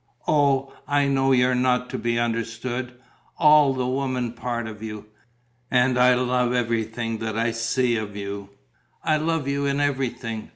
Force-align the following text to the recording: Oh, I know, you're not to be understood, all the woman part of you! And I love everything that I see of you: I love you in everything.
Oh, 0.27 0.73
I 0.87 1.05
know, 1.07 1.31
you're 1.31 1.53
not 1.53 1.91
to 1.91 1.99
be 1.99 2.17
understood, 2.17 2.95
all 3.37 3.75
the 3.75 3.85
woman 3.85 4.31
part 4.33 4.65
of 4.65 4.81
you! 4.81 5.05
And 5.69 5.95
I 5.95 6.15
love 6.15 6.53
everything 6.53 7.19
that 7.19 7.37
I 7.37 7.51
see 7.51 7.97
of 7.97 8.15
you: 8.15 8.49
I 9.03 9.17
love 9.17 9.47
you 9.47 9.67
in 9.67 9.79
everything. 9.79 10.49